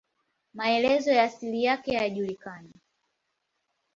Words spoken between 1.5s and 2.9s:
yake hayajulikani.